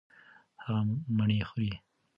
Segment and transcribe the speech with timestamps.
[0.63, 0.79] هغه
[1.17, 1.73] مڼې خوري.